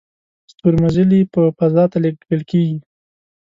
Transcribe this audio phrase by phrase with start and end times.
[0.51, 2.77] ستورمزلي په فضا ته لیږل کیږي